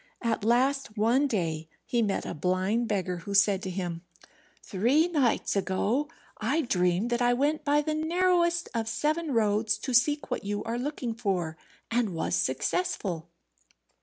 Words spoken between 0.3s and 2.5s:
last, one day he met a